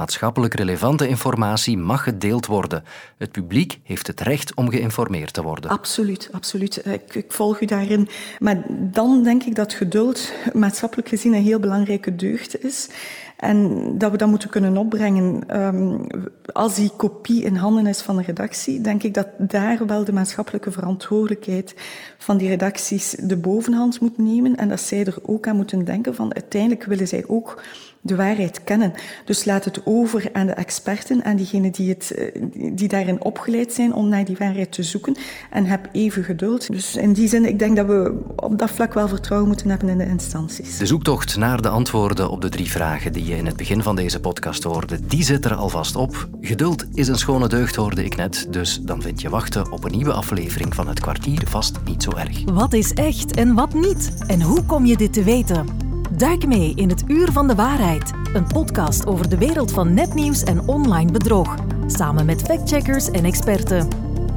Maatschappelijk 0.00 0.54
relevante 0.54 1.08
informatie 1.08 1.78
mag 1.78 2.02
gedeeld 2.02 2.46
worden. 2.46 2.84
Het 3.18 3.32
publiek 3.32 3.80
heeft 3.82 4.06
het 4.06 4.20
recht 4.20 4.54
om 4.54 4.70
geïnformeerd 4.70 5.32
te 5.32 5.42
worden. 5.42 5.70
Absoluut, 5.70 6.28
absoluut. 6.32 6.86
Ik, 6.86 7.14
ik 7.14 7.32
volg 7.32 7.60
u 7.60 7.66
daarin. 7.66 8.08
Maar 8.38 8.62
dan 8.68 9.22
denk 9.22 9.42
ik 9.42 9.54
dat 9.54 9.72
geduld 9.72 10.32
maatschappelijk 10.52 11.08
gezien 11.08 11.34
een 11.34 11.42
heel 11.42 11.58
belangrijke 11.58 12.16
deugd 12.16 12.64
is. 12.64 12.88
En 13.36 13.98
dat 13.98 14.10
we 14.10 14.16
dat 14.16 14.28
moeten 14.28 14.50
kunnen 14.50 14.76
opbrengen. 14.76 15.56
Um, 15.60 16.06
als 16.52 16.74
die 16.74 16.90
kopie 16.96 17.42
in 17.42 17.56
handen 17.56 17.86
is 17.86 18.00
van 18.00 18.16
de 18.16 18.22
redactie, 18.22 18.80
denk 18.80 19.02
ik 19.02 19.14
dat 19.14 19.28
daar 19.38 19.86
wel 19.86 20.04
de 20.04 20.12
maatschappelijke 20.12 20.70
verantwoordelijkheid 20.70 21.74
van 22.18 22.36
die 22.36 22.48
redacties 22.48 23.10
de 23.10 23.36
bovenhand 23.36 24.00
moet 24.00 24.18
nemen. 24.18 24.56
En 24.56 24.68
dat 24.68 24.80
zij 24.80 25.04
er 25.04 25.16
ook 25.22 25.46
aan 25.46 25.56
moeten 25.56 25.84
denken 25.84 26.14
van 26.14 26.34
uiteindelijk 26.34 26.84
willen 26.84 27.08
zij 27.08 27.24
ook 27.26 27.62
de 28.00 28.16
waarheid 28.16 28.64
kennen. 28.64 28.92
Dus 29.24 29.44
laat 29.44 29.64
het 29.64 29.80
over 29.84 30.28
aan 30.32 30.46
de 30.46 30.52
experten 30.52 31.22
en 31.22 31.36
diegenen 31.36 31.70
die, 31.70 31.88
het, 31.88 32.10
eh, 32.10 32.42
die 32.72 32.88
daarin 32.88 33.24
opgeleid 33.24 33.72
zijn 33.72 33.94
om 33.94 34.08
naar 34.08 34.24
die 34.24 34.36
waarheid 34.38 34.72
te 34.72 34.82
zoeken. 34.82 35.16
En 35.50 35.64
heb 35.64 35.88
even 35.92 36.24
geduld. 36.24 36.72
Dus 36.72 36.96
in 36.96 37.12
die 37.12 37.28
zin, 37.28 37.44
ik 37.44 37.58
denk 37.58 37.76
dat 37.76 37.86
we 37.86 38.18
op 38.36 38.58
dat 38.58 38.70
vlak 38.70 38.94
wel 38.94 39.08
vertrouwen 39.08 39.48
moeten 39.48 39.70
hebben 39.70 39.88
in 39.88 39.98
de 39.98 40.06
instanties. 40.06 40.78
De 40.78 40.86
zoektocht 40.86 41.36
naar 41.36 41.62
de 41.62 41.68
antwoorden 41.68 42.30
op 42.30 42.40
de 42.40 42.48
drie 42.48 42.70
vragen 42.70 43.12
die 43.12 43.24
je 43.24 43.36
in 43.36 43.46
het 43.46 43.56
begin 43.56 43.82
van 43.82 43.96
deze 43.96 44.20
podcast 44.20 44.62
hoorde, 44.62 45.06
die 45.06 45.22
zit 45.22 45.44
er 45.44 45.54
alvast 45.54 45.96
op. 45.96 46.28
Geduld 46.40 46.86
is 46.92 47.08
een 47.08 47.18
schone 47.18 47.48
deugd, 47.48 47.76
hoorde 47.76 48.04
ik 48.04 48.16
net. 48.16 48.46
Dus 48.50 48.80
dan 48.82 49.02
vind 49.02 49.20
je 49.20 49.28
wachten 49.28 49.72
op 49.72 49.84
een 49.84 49.92
nieuwe 49.96 50.12
aflevering 50.12 50.74
van 50.74 50.88
het 50.88 51.00
kwartier 51.00 51.42
vast 51.46 51.78
niet 51.84 52.02
zo 52.02 52.10
erg. 52.10 52.44
Wat 52.44 52.72
is 52.72 52.92
echt 52.92 53.36
en 53.36 53.54
wat 53.54 53.74
niet? 53.74 54.14
En 54.26 54.42
hoe 54.42 54.64
kom 54.64 54.86
je 54.86 54.96
dit 54.96 55.12
te 55.12 55.22
weten? 55.22 55.89
Duik 56.20 56.46
mee 56.46 56.72
in 56.74 56.88
het 56.88 57.04
Uur 57.06 57.32
van 57.32 57.48
de 57.48 57.54
Waarheid, 57.54 58.12
een 58.32 58.46
podcast 58.46 59.06
over 59.06 59.28
de 59.28 59.38
wereld 59.38 59.72
van 59.72 59.94
nepnieuws 59.94 60.42
en 60.42 60.60
online 60.68 61.12
bedrog, 61.12 61.54
samen 61.86 62.26
met 62.26 62.42
factcheckers 62.42 63.10
en 63.10 63.24
experten. 63.24 63.88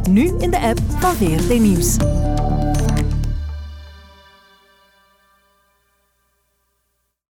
Nu 0.09 0.37
in 0.39 0.51
de 0.51 0.59
app 0.59 0.79
van 0.99 1.13
VRT 1.13 1.59
Nieuws. 1.59 1.97